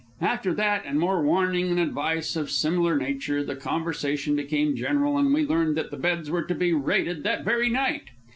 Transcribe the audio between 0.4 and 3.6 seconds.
that and more warning and advice of similar nature, the